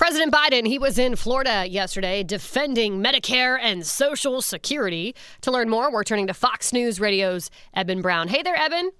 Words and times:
President 0.00 0.32
Biden, 0.32 0.66
he 0.66 0.78
was 0.78 0.96
in 0.98 1.14
Florida 1.14 1.66
yesterday 1.68 2.22
defending 2.22 3.04
Medicare 3.04 3.58
and 3.60 3.86
Social 3.86 4.40
Security. 4.40 5.14
To 5.42 5.50
learn 5.50 5.68
more, 5.68 5.92
we're 5.92 6.04
turning 6.04 6.26
to 6.28 6.32
Fox 6.32 6.72
News 6.72 6.98
Radio's 6.98 7.50
Eben 7.74 8.00
Brown. 8.00 8.26
Hey 8.26 8.42
there, 8.42 8.56
Eben. 8.56 8.92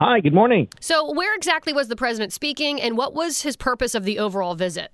Hi, 0.00 0.18
good 0.18 0.34
morning. 0.34 0.66
So, 0.80 1.12
where 1.12 1.36
exactly 1.36 1.72
was 1.72 1.86
the 1.86 1.94
president 1.94 2.32
speaking, 2.32 2.80
and 2.82 2.96
what 2.98 3.14
was 3.14 3.42
his 3.42 3.56
purpose 3.56 3.94
of 3.94 4.02
the 4.02 4.18
overall 4.18 4.56
visit? 4.56 4.92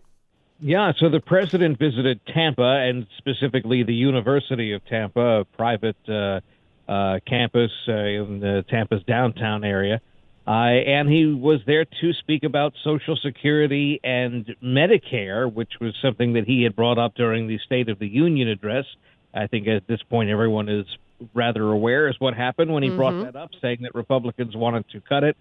Yeah, 0.61 0.93
so 0.99 1.09
the 1.09 1.21
president 1.21 1.79
visited 1.79 2.21
Tampa 2.27 2.63
and 2.63 3.07
specifically 3.17 3.83
the 3.83 3.95
University 3.95 4.75
of 4.75 4.85
Tampa, 4.85 5.41
a 5.41 5.45
private 5.47 5.97
uh, 6.07 6.41
uh, 6.87 7.19
campus 7.27 7.71
uh, 7.89 7.93
in 7.93 8.41
the 8.41 8.63
Tampa's 8.69 9.03
downtown 9.05 9.65
area. 9.65 10.03
Uh, 10.51 10.83
and 10.85 11.09
he 11.09 11.27
was 11.27 11.61
there 11.65 11.85
to 11.85 12.13
speak 12.15 12.43
about 12.43 12.75
Social 12.83 13.17
Security 13.17 14.01
and 14.03 14.45
Medicare, 14.61 15.53
which 15.53 15.75
was 15.81 15.95
something 16.03 16.33
that 16.33 16.45
he 16.45 16.65
had 16.65 16.75
brought 16.75 16.99
up 16.99 17.15
during 17.15 17.47
the 17.47 17.61
State 17.65 17.89
of 17.89 18.01
the 18.01 18.09
Union 18.09 18.49
address. 18.49 18.85
I 19.33 19.47
think 19.47 19.69
at 19.69 19.87
this 19.87 20.03
point 20.03 20.29
everyone 20.29 20.69
is 20.69 20.87
rather 21.35 21.71
aware 21.71 22.09
as 22.09 22.17
what 22.19 22.35
happened 22.35 22.73
when 22.73 22.83
he 22.83 22.89
mm-hmm. 22.89 22.99
brought 22.99 23.25
that 23.27 23.37
up, 23.37 23.51
saying 23.63 23.83
that 23.83 23.95
Republicans 23.95 24.57
wanted 24.57 24.89
to 24.89 25.01
cut 25.01 25.23
it. 25.23 25.37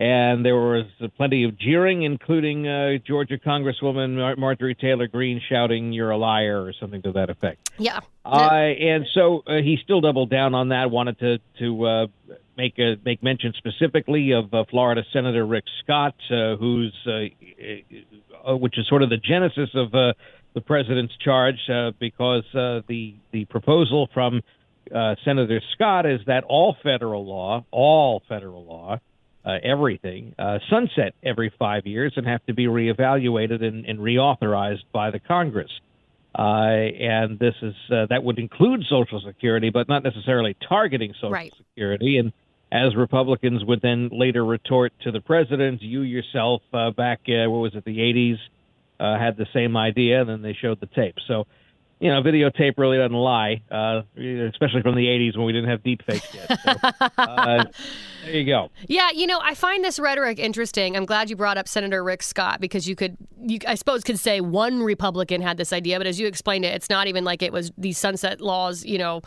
And 0.00 0.44
there 0.44 0.56
was 0.56 0.86
plenty 1.16 1.44
of 1.44 1.56
jeering, 1.56 2.02
including 2.02 2.66
uh, 2.66 2.98
Georgia 3.06 3.38
Congresswoman 3.38 4.16
Mar- 4.16 4.34
Marjorie 4.36 4.74
Taylor 4.74 5.06
Greene 5.06 5.40
shouting, 5.48 5.92
You're 5.92 6.10
a 6.10 6.16
liar, 6.16 6.60
or 6.60 6.72
something 6.72 7.02
to 7.02 7.12
that 7.12 7.30
effect. 7.30 7.70
Yeah. 7.78 8.00
Uh, 8.24 8.50
and 8.50 9.06
so 9.14 9.44
uh, 9.46 9.56
he 9.62 9.78
still 9.84 10.00
doubled 10.00 10.30
down 10.30 10.56
on 10.56 10.70
that, 10.70 10.90
wanted 10.90 11.20
to, 11.20 11.38
to 11.60 11.84
uh, 11.84 12.06
make 12.60 12.78
a, 12.78 12.96
make 13.04 13.22
mention 13.22 13.52
specifically 13.56 14.32
of 14.32 14.52
uh, 14.52 14.64
Florida 14.70 15.02
Senator 15.12 15.46
Rick 15.46 15.64
Scott, 15.82 16.14
uh, 16.30 16.56
who's 16.56 16.94
uh, 17.06 17.10
uh, 18.46 18.56
which 18.56 18.78
is 18.78 18.86
sort 18.88 19.02
of 19.02 19.08
the 19.08 19.16
genesis 19.32 19.70
of 19.74 19.94
uh, 19.94 20.12
the 20.54 20.60
president's 20.60 21.14
charge, 21.24 21.60
uh, 21.72 21.90
because 21.98 22.44
uh, 22.54 22.80
the 22.86 23.14
the 23.32 23.44
proposal 23.46 24.08
from 24.12 24.42
uh, 24.94 25.14
Senator 25.24 25.60
Scott 25.74 26.04
is 26.06 26.20
that 26.26 26.44
all 26.44 26.76
federal 26.82 27.24
law, 27.24 27.64
all 27.70 28.22
federal 28.28 28.64
law, 28.64 28.98
uh, 29.44 29.56
everything, 29.62 30.34
uh, 30.38 30.58
sunset 30.68 31.14
every 31.22 31.52
five 31.58 31.86
years 31.86 32.12
and 32.16 32.26
have 32.26 32.44
to 32.46 32.54
be 32.54 32.66
reevaluated 32.66 33.64
and, 33.64 33.86
and 33.86 33.98
reauthorized 34.00 34.84
by 34.92 35.10
the 35.10 35.18
Congress. 35.18 35.70
Uh, 36.32 36.86
and 37.16 37.38
this 37.38 37.54
is 37.60 37.74
uh, 37.90 38.06
that 38.08 38.22
would 38.22 38.38
include 38.38 38.84
Social 38.88 39.20
Security, 39.26 39.70
but 39.70 39.88
not 39.88 40.02
necessarily 40.04 40.56
targeting 40.68 41.12
Social 41.14 41.30
right. 41.30 41.52
Security. 41.56 42.18
And 42.18 42.32
as 42.72 42.94
Republicans 42.94 43.64
would 43.64 43.80
then 43.82 44.10
later 44.12 44.44
retort 44.44 44.92
to 45.02 45.10
the 45.10 45.20
president, 45.20 45.82
you 45.82 46.02
yourself 46.02 46.62
uh, 46.72 46.90
back 46.90 47.20
uh, 47.28 47.50
what 47.50 47.58
was 47.58 47.74
it 47.74 47.84
the 47.84 47.98
80s 47.98 48.36
uh, 49.00 49.18
had 49.18 49.36
the 49.36 49.46
same 49.52 49.76
idea, 49.76 50.20
and 50.20 50.28
then 50.28 50.42
they 50.42 50.52
showed 50.52 50.80
the 50.80 50.86
tape. 50.86 51.16
So 51.26 51.46
you 52.00 52.08
know, 52.08 52.22
videotape 52.22 52.78
really 52.78 52.96
doesn't 52.96 53.12
lie, 53.12 53.60
uh, 53.70 54.00
especially 54.16 54.80
from 54.80 54.94
the 54.96 55.04
80s 55.04 55.36
when 55.36 55.44
we 55.44 55.52
didn't 55.52 55.68
have 55.68 55.82
deepfakes 55.82 56.32
yet. 56.32 56.58
So, 56.62 57.08
uh, 57.18 57.64
there 58.24 58.34
you 58.34 58.46
go. 58.46 58.70
Yeah, 58.88 59.10
you 59.10 59.26
know, 59.26 59.38
I 59.42 59.54
find 59.54 59.84
this 59.84 59.98
rhetoric 59.98 60.38
interesting. 60.38 60.96
I'm 60.96 61.04
glad 61.04 61.28
you 61.28 61.36
brought 61.36 61.58
up 61.58 61.68
Senator 61.68 62.02
Rick 62.02 62.22
Scott 62.22 62.58
because 62.58 62.88
you 62.88 62.96
could, 62.96 63.18
you, 63.42 63.58
I 63.66 63.74
suppose, 63.74 64.02
could 64.02 64.18
say 64.18 64.40
one 64.40 64.82
Republican 64.82 65.42
had 65.42 65.58
this 65.58 65.74
idea, 65.74 65.98
but 65.98 66.06
as 66.06 66.18
you 66.18 66.26
explained 66.26 66.64
it, 66.64 66.74
it's 66.74 66.88
not 66.88 67.06
even 67.06 67.22
like 67.22 67.42
it 67.42 67.52
was 67.52 67.70
these 67.76 67.98
sunset 67.98 68.40
laws, 68.40 68.82
you 68.82 68.96
know, 68.96 69.20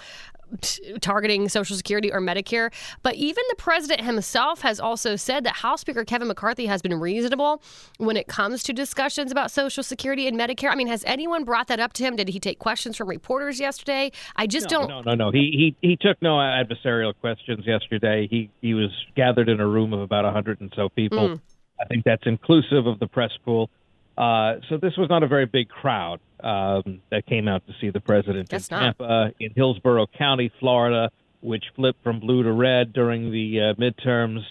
targeting 1.02 1.50
Social 1.50 1.76
Security 1.76 2.12
or 2.12 2.20
Medicare. 2.20 2.72
But 3.02 3.16
even 3.16 3.44
the 3.50 3.56
president 3.56 4.02
himself 4.02 4.62
has 4.62 4.80
also 4.80 5.16
said 5.16 5.44
that 5.46 5.56
House 5.56 5.82
Speaker 5.82 6.04
Kevin 6.06 6.28
McCarthy 6.28 6.66
has 6.66 6.82
been 6.82 7.00
reasonable 7.00 7.62
when 7.98 8.18
it 8.18 8.28
comes 8.28 8.64
to 8.64 8.74
discussions 8.74 9.32
about 9.32 9.52
Social 9.52 9.84
Security 9.84 10.28
and 10.28 10.38
Medicare. 10.40 10.72
I 10.72 10.76
mean, 10.76 10.88
has 10.88 11.04
anyone 11.06 11.44
brought 11.44 11.68
that 11.68 11.80
up 11.80 11.94
to 11.94 12.04
him? 12.04 12.16
Did 12.16 12.30
he 12.30 12.40
take 12.40 12.60
questions 12.60 12.98
from 12.98 13.08
reporters 13.10 13.60
yesterday? 13.60 14.12
I 14.36 14.48
just 14.48 14.70
no, 14.70 14.80
don't. 14.80 14.90
No, 14.90 15.02
no, 15.02 15.14
no. 15.16 15.32
He 15.32 15.76
he 15.82 15.88
he 15.88 15.96
took 15.96 16.22
no 16.22 16.38
adversarial 16.38 17.14
questions 17.20 17.66
yesterday. 17.66 18.28
He 18.30 18.50
he 18.62 18.74
was 18.74 18.92
gathered 19.16 19.50
in 19.50 19.60
a 19.60 19.68
room 19.68 19.94
of 19.94 20.02
about 20.02 20.26
a 20.26 20.32
hundred 20.32 20.62
and 20.62 20.72
so 20.76 20.90
people. 20.90 21.30
Mm. 21.30 21.42
I 21.80 21.86
think 21.86 22.04
that's 22.06 22.26
inclusive 22.26 22.88
of 22.88 23.00
the 23.00 23.08
press 23.08 23.32
pool. 23.44 23.70
Uh, 24.18 24.56
so 24.70 24.78
this 24.78 24.96
was 24.98 25.10
not 25.10 25.24
a 25.24 25.28
very 25.28 25.46
big 25.46 25.70
crowd 25.70 26.20
um, 26.44 27.02
that 27.10 27.26
came 27.26 27.48
out 27.48 27.66
to 27.68 27.74
see 27.82 27.90
the 27.90 28.00
president 28.00 28.50
Guess 28.50 28.70
in 28.70 28.78
Tampa, 28.78 29.04
not. 29.08 29.34
in 29.40 29.52
Hillsborough 29.56 30.08
County, 30.18 30.52
Florida, 30.60 31.10
which 31.42 31.64
flipped 31.76 32.04
from 32.04 32.20
blue 32.20 32.44
to 32.44 32.52
red 32.52 32.94
during 32.94 33.32
the 33.32 33.60
uh, 33.60 33.82
midterms 33.82 34.42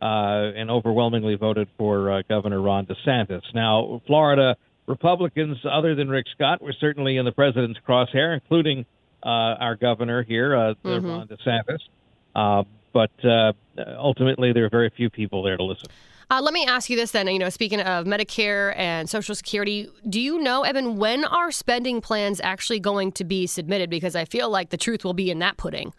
uh, 0.00 0.56
and 0.56 0.70
overwhelmingly 0.70 1.34
voted 1.34 1.68
for 1.76 2.10
uh, 2.10 2.22
Governor 2.28 2.60
Ron 2.60 2.86
DeSantis. 2.86 3.42
Now, 3.54 4.00
Florida 4.06 4.56
Republicans, 4.86 5.58
other 5.70 5.94
than 5.94 6.08
Rick 6.08 6.26
Scott, 6.34 6.62
were 6.62 6.74
certainly 6.80 7.16
in 7.18 7.24
the 7.24 7.32
president's 7.32 7.78
crosshair, 7.86 8.34
including 8.34 8.86
uh, 9.22 9.28
our 9.28 9.76
governor 9.76 10.22
here, 10.22 10.56
uh, 10.56 10.74
mm-hmm. 10.82 11.06
Ron 11.06 11.28
DeSantis. 11.28 12.64
But 12.92 13.10
uh, 13.24 13.52
ultimately, 13.98 14.52
there 14.52 14.64
are 14.64 14.70
very 14.70 14.90
few 14.90 15.10
people 15.10 15.42
there 15.42 15.56
to 15.56 15.62
listen. 15.62 15.88
Uh, 16.30 16.40
let 16.40 16.54
me 16.54 16.64
ask 16.64 16.88
you 16.88 16.96
this 16.96 17.10
then. 17.10 17.26
You 17.26 17.40
know, 17.40 17.48
speaking 17.48 17.80
of 17.80 18.06
Medicare 18.06 18.72
and 18.76 19.10
Social 19.10 19.34
Security, 19.34 19.88
do 20.08 20.20
you 20.20 20.38
know, 20.38 20.62
Evan, 20.62 20.96
when 20.96 21.24
are 21.24 21.50
spending 21.50 22.00
plans 22.00 22.40
actually 22.44 22.78
going 22.78 23.10
to 23.12 23.24
be 23.24 23.46
submitted? 23.48 23.90
Because 23.90 24.14
I 24.14 24.24
feel 24.24 24.48
like 24.48 24.70
the 24.70 24.76
truth 24.76 25.04
will 25.04 25.14
be 25.14 25.30
in 25.30 25.40
that 25.40 25.56
pudding. 25.56 25.92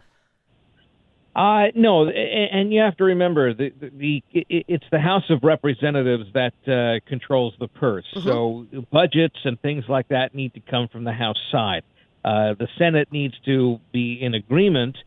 Uh, 1.34 1.68
no, 1.74 2.08
and 2.08 2.72
you 2.72 2.80
have 2.80 2.96
to 2.98 3.04
remember 3.04 3.54
the, 3.54 3.72
the, 3.80 3.90
the 3.90 4.22
it's 4.32 4.84
the 4.90 4.98
House 4.98 5.24
of 5.30 5.42
Representatives 5.42 6.24
that 6.34 6.52
uh, 6.66 7.00
controls 7.08 7.54
the 7.58 7.68
purse. 7.68 8.04
Mm-hmm. 8.14 8.28
So 8.28 8.66
budgets 8.90 9.38
and 9.44 9.60
things 9.60 9.84
like 9.88 10.08
that 10.08 10.34
need 10.34 10.52
to 10.54 10.60
come 10.60 10.88
from 10.88 11.04
the 11.04 11.12
House 11.12 11.40
side. 11.50 11.84
Uh, 12.22 12.52
the 12.58 12.68
Senate 12.78 13.08
needs 13.10 13.34
to 13.46 13.80
be 13.92 14.18
in 14.20 14.34
agreement 14.34 14.98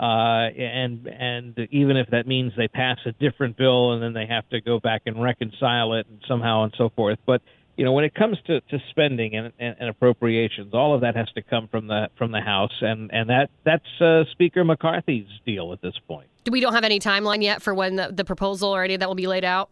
uh, 0.00 0.48
and 0.56 1.06
and 1.06 1.68
even 1.70 1.98
if 1.98 2.08
that 2.10 2.26
means 2.26 2.52
they 2.56 2.68
pass 2.68 2.96
a 3.04 3.12
different 3.12 3.58
bill 3.58 3.92
and 3.92 4.02
then 4.02 4.14
they 4.14 4.26
have 4.26 4.48
to 4.48 4.60
go 4.62 4.80
back 4.80 5.02
and 5.04 5.22
reconcile 5.22 5.92
it 5.92 6.06
and 6.08 6.20
somehow 6.26 6.64
and 6.64 6.72
so 6.78 6.88
forth. 6.96 7.18
But 7.26 7.42
you 7.76 7.84
know, 7.84 7.92
when 7.92 8.04
it 8.04 8.14
comes 8.14 8.38
to, 8.46 8.60
to 8.60 8.78
spending 8.90 9.36
and, 9.36 9.52
and, 9.58 9.76
and 9.78 9.88
appropriations, 9.90 10.72
all 10.74 10.94
of 10.94 11.02
that 11.02 11.16
has 11.16 11.28
to 11.34 11.42
come 11.42 11.68
from 11.68 11.86
the 11.86 12.08
from 12.16 12.32
the 12.32 12.40
House, 12.40 12.72
and 12.80 13.10
and 13.12 13.28
that 13.28 13.50
that's 13.64 14.00
uh, 14.00 14.24
Speaker 14.32 14.64
McCarthy's 14.64 15.28
deal 15.44 15.72
at 15.74 15.82
this 15.82 15.94
point. 16.08 16.28
Do 16.44 16.52
we 16.52 16.60
don't 16.60 16.72
have 16.72 16.84
any 16.84 16.98
timeline 16.98 17.42
yet 17.42 17.60
for 17.60 17.74
when 17.74 17.96
the, 17.96 18.10
the 18.10 18.24
proposal 18.24 18.70
or 18.74 18.82
any 18.82 18.94
of 18.94 19.00
that 19.00 19.08
will 19.08 19.14
be 19.14 19.26
laid 19.26 19.44
out. 19.44 19.70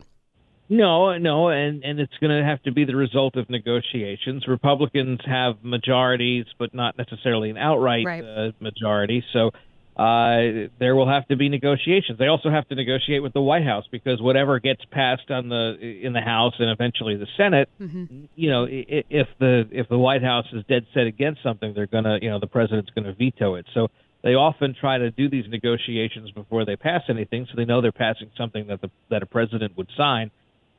No, 0.68 1.16
no, 1.16 1.48
and 1.48 1.82
and 1.82 1.98
it's 1.98 2.12
going 2.20 2.36
to 2.38 2.44
have 2.44 2.62
to 2.64 2.72
be 2.72 2.84
the 2.84 2.94
result 2.94 3.36
of 3.36 3.48
negotiations. 3.48 4.46
Republicans 4.46 5.20
have 5.24 5.64
majorities, 5.64 6.44
but 6.58 6.74
not 6.74 6.98
necessarily 6.98 7.48
an 7.48 7.56
outright 7.56 8.04
right. 8.04 8.22
uh, 8.22 8.52
majority. 8.60 9.24
So 9.32 9.52
uh, 9.98 10.68
there 10.78 10.94
will 10.94 11.08
have 11.08 11.26
to 11.26 11.36
be 11.36 11.48
negotiations. 11.48 12.18
They 12.18 12.28
also 12.28 12.50
have 12.50 12.68
to 12.68 12.76
negotiate 12.76 13.20
with 13.20 13.32
the 13.32 13.40
White 13.40 13.64
House 13.64 13.84
because 13.90 14.22
whatever 14.22 14.60
gets 14.60 14.84
passed 14.92 15.28
on 15.28 15.48
the 15.48 15.76
in 15.80 16.12
the 16.12 16.20
House 16.20 16.54
and 16.60 16.70
eventually 16.70 17.16
the 17.16 17.26
Senate, 17.36 17.68
mm-hmm. 17.80 18.26
you 18.36 18.48
know, 18.48 18.66
if 18.70 19.26
the 19.40 19.68
if 19.72 19.88
the 19.88 19.98
White 19.98 20.22
House 20.22 20.46
is 20.52 20.62
dead 20.68 20.86
set 20.94 21.06
against 21.08 21.42
something, 21.42 21.74
they're 21.74 21.88
gonna, 21.88 22.18
you 22.22 22.30
know, 22.30 22.38
the 22.38 22.46
president's 22.46 22.90
gonna 22.94 23.12
veto 23.12 23.56
it. 23.56 23.66
So 23.74 23.88
they 24.22 24.34
often 24.34 24.76
try 24.78 24.98
to 24.98 25.10
do 25.10 25.28
these 25.28 25.46
negotiations 25.48 26.30
before 26.30 26.64
they 26.64 26.76
pass 26.76 27.02
anything, 27.08 27.48
so 27.50 27.56
they 27.56 27.64
know 27.64 27.80
they're 27.80 27.90
passing 27.90 28.30
something 28.36 28.68
that 28.68 28.80
the 28.80 28.90
that 29.10 29.24
a 29.24 29.26
president 29.26 29.76
would 29.76 29.88
sign. 29.96 30.30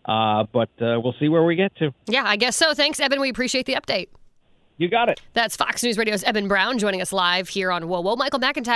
Uh, 0.05 0.45
but 0.53 0.69
uh, 0.81 0.97
we'll 1.03 1.15
see 1.19 1.27
where 1.27 1.43
we 1.43 1.57
get 1.57 1.75
to. 1.75 1.93
Yeah, 2.07 2.23
I 2.25 2.37
guess 2.37 2.55
so. 2.55 2.73
Thanks, 2.73 3.01
Eben. 3.01 3.19
We 3.19 3.29
appreciate 3.29 3.65
the 3.65 3.73
update. 3.73 4.07
You 4.77 4.87
got 4.87 5.09
it. 5.09 5.19
That's 5.33 5.57
Fox 5.57 5.83
News 5.83 5.97
Radio's 5.97 6.23
Eben 6.23 6.47
Brown 6.47 6.79
joining 6.79 7.01
us 7.01 7.11
live 7.11 7.49
here 7.49 7.69
on 7.69 7.83
WOWO. 7.83 8.15
Michael 8.15 8.39
McIntyre 8.39 8.75